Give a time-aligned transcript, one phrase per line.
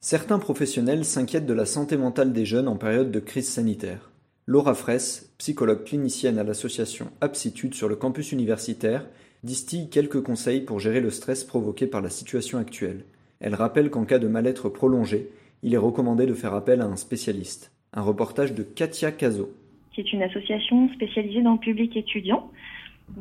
[0.00, 4.12] Certains professionnels s'inquiètent de la santé mentale des jeunes en période de crise sanitaire.
[4.46, 9.04] Laura Fraisse, psychologue clinicienne à l'association Aptitude sur le campus universitaire,
[9.42, 13.04] distille quelques conseils pour gérer le stress provoqué par la situation actuelle.
[13.40, 15.32] Elle rappelle qu'en cas de mal-être prolongé,
[15.64, 17.72] il est recommandé de faire appel à un spécialiste.
[17.92, 19.52] Un reportage de Katia Cazot
[19.96, 22.50] qui est une association spécialisée dans le public étudiant.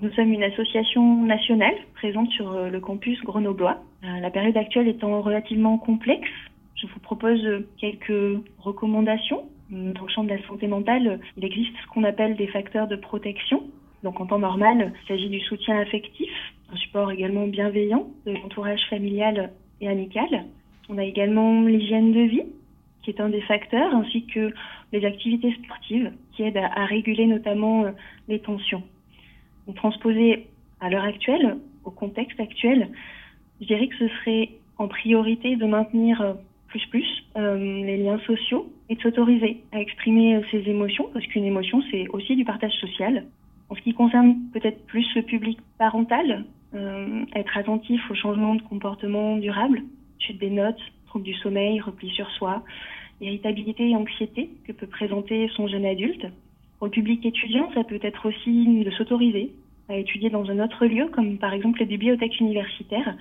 [0.00, 3.82] Nous sommes une association nationale présente sur euh, le campus grenoblois.
[4.04, 6.30] Euh, la période actuelle étant relativement complexe,
[6.76, 7.46] je vous propose
[7.78, 9.42] quelques recommandations.
[9.70, 12.96] Dans le champ de la santé mentale, il existe ce qu'on appelle des facteurs de
[12.96, 13.62] protection.
[14.02, 16.30] Donc en temps normal, il s'agit du soutien affectif,
[16.72, 20.44] un support également bienveillant de l'entourage familial et amical.
[20.88, 22.44] On a également l'hygiène de vie,
[23.02, 24.52] qui est un des facteurs, ainsi que
[24.92, 27.90] les activités sportives qui aident à, réguler notamment euh,
[28.28, 28.82] les tensions.
[29.66, 30.46] Donc, transposer
[30.80, 32.88] à l'heure actuelle, au contexte actuel,
[33.60, 36.34] je dirais que ce serait en priorité de maintenir euh,
[36.68, 41.44] plus plus euh, les liens sociaux et de s'autoriser à exprimer ses émotions, parce qu'une
[41.44, 43.26] émotion, c'est aussi du partage social.
[43.68, 46.44] En ce qui concerne peut-être plus le public parental,
[47.34, 49.82] être attentif aux changements de comportement durable,
[50.18, 50.80] chute des notes,
[51.12, 52.62] troubles du sommeil, repli sur soi,
[53.20, 56.26] irritabilité et anxiété que peut présenter son jeune adulte.
[56.80, 59.52] Le public étudiant, ça peut être aussi de s'autoriser
[59.90, 63.14] à étudier dans un autre lieu, comme par exemple les bibliothèques universitaires,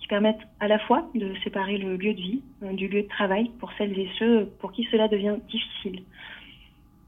[0.00, 3.08] qui permettent à la fois de séparer le lieu de vie euh, du lieu de
[3.08, 6.00] travail pour celles et ceux pour qui cela devient difficile.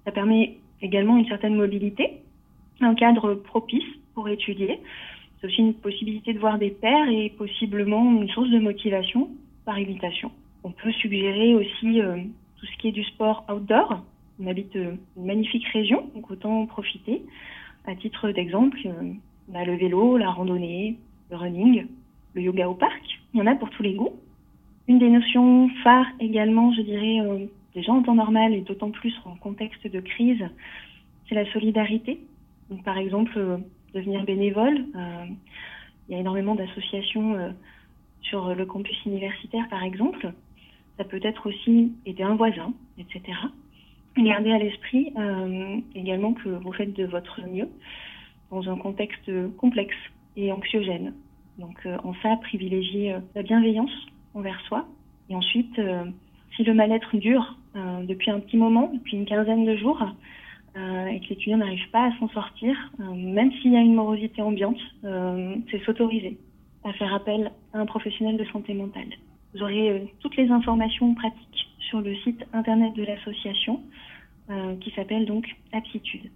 [0.04, 2.20] Ça permet également une certaine mobilité,
[2.82, 4.80] un cadre propice pour étudier.
[5.40, 9.30] C'est aussi une possibilité de voir des pairs et possiblement une source de motivation
[9.70, 10.30] par.
[10.64, 12.16] On peut suggérer aussi euh,
[12.58, 14.02] tout ce qui est du sport outdoor.
[14.42, 17.22] On habite euh, une magnifique région, donc autant en profiter.
[17.86, 19.12] À titre d'exemple, euh,
[19.50, 20.98] on a le vélo, la randonnée,
[21.30, 21.86] le running,
[22.34, 23.02] le yoga au parc.
[23.32, 24.16] Il y en a pour tous les goûts.
[24.88, 29.36] Une des notions phares également, je dirais, déjà en temps normal et d'autant plus en
[29.36, 30.44] contexte de crise,
[31.28, 32.18] c'est la solidarité.
[32.84, 33.60] Par exemple,
[33.94, 34.84] devenir bénévole.
[36.08, 37.52] il y a énormément d'associations
[38.22, 40.32] sur le campus universitaire, par exemple.
[40.98, 43.32] Ça peut être aussi aider un voisin, etc.
[44.16, 47.68] Gardez à l'esprit euh, également que vous faites de votre mieux
[48.50, 49.96] dans un contexte complexe
[50.36, 51.14] et anxiogène.
[51.58, 53.92] Donc euh, en ça, privilégiez euh, la bienveillance
[54.34, 54.86] envers soi.
[55.28, 55.80] Et ensuite,
[56.56, 57.56] si le mal-être dure
[58.02, 60.02] depuis un petit moment, depuis une quinzaine de jours,
[60.74, 64.80] et que l'étudiant n'arrive pas à s'en sortir, même s'il y a une morosité ambiante,
[65.70, 66.36] c'est s'autoriser
[66.92, 69.08] faire appel à un professionnel de santé mentale.
[69.54, 73.80] Vous aurez euh, toutes les informations pratiques sur le site internet de l'association
[74.50, 76.30] euh, qui s'appelle donc Aptitude.